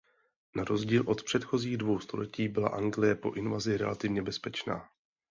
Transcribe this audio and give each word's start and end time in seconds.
Na 0.55 0.63
rozdíl 0.63 1.03
od 1.07 1.23
předchozích 1.23 1.77
dvou 1.77 1.99
století 1.99 2.47
byla 2.47 2.69
Anglie 2.69 3.15
po 3.15 3.31
invazi 3.31 3.77
relativně 3.77 4.21
bezpečná. 4.21 4.89